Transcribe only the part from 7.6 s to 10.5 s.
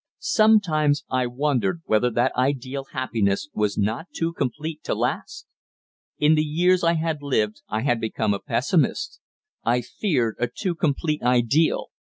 I had become a pessimist. I feared a